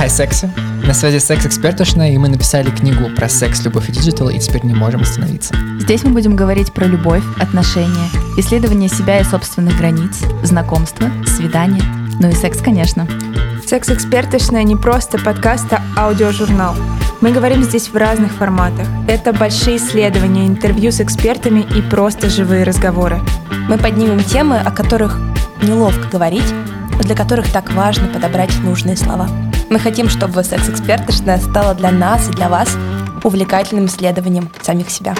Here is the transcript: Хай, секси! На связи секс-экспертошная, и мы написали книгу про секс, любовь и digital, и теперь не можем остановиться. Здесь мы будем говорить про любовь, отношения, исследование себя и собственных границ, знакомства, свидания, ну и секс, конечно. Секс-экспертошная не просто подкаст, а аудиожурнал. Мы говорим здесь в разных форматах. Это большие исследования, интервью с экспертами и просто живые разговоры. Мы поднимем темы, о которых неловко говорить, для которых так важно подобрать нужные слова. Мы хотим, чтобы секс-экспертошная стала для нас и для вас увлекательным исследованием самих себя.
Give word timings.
Хай, 0.00 0.08
секси! 0.08 0.50
На 0.86 0.94
связи 0.94 1.18
секс-экспертошная, 1.18 2.12
и 2.12 2.16
мы 2.16 2.30
написали 2.30 2.70
книгу 2.70 3.10
про 3.14 3.28
секс, 3.28 3.62
любовь 3.64 3.90
и 3.90 3.92
digital, 3.92 4.30
и 4.30 4.38
теперь 4.38 4.64
не 4.64 4.72
можем 4.72 5.02
остановиться. 5.02 5.54
Здесь 5.78 6.04
мы 6.04 6.12
будем 6.12 6.36
говорить 6.36 6.72
про 6.72 6.86
любовь, 6.86 7.22
отношения, 7.38 8.08
исследование 8.38 8.88
себя 8.88 9.20
и 9.20 9.24
собственных 9.24 9.76
границ, 9.76 10.16
знакомства, 10.42 11.10
свидания, 11.26 11.82
ну 12.18 12.30
и 12.30 12.32
секс, 12.32 12.62
конечно. 12.62 13.06
Секс-экспертошная 13.66 14.62
не 14.62 14.74
просто 14.74 15.18
подкаст, 15.18 15.70
а 15.70 15.82
аудиожурнал. 15.98 16.74
Мы 17.20 17.30
говорим 17.30 17.62
здесь 17.62 17.88
в 17.88 17.94
разных 17.94 18.32
форматах. 18.32 18.86
Это 19.06 19.34
большие 19.34 19.76
исследования, 19.76 20.46
интервью 20.46 20.92
с 20.92 21.02
экспертами 21.02 21.60
и 21.76 21.82
просто 21.82 22.30
живые 22.30 22.64
разговоры. 22.64 23.20
Мы 23.68 23.76
поднимем 23.76 24.24
темы, 24.24 24.60
о 24.60 24.70
которых 24.70 25.20
неловко 25.60 26.08
говорить, 26.08 26.54
для 27.02 27.14
которых 27.14 27.52
так 27.52 27.70
важно 27.74 28.08
подобрать 28.08 28.58
нужные 28.62 28.96
слова. 28.96 29.28
Мы 29.70 29.78
хотим, 29.78 30.08
чтобы 30.08 30.42
секс-экспертошная 30.42 31.38
стала 31.38 31.74
для 31.74 31.92
нас 31.92 32.28
и 32.28 32.32
для 32.32 32.48
вас 32.48 32.76
увлекательным 33.22 33.86
исследованием 33.86 34.50
самих 34.60 34.90
себя. 34.90 35.14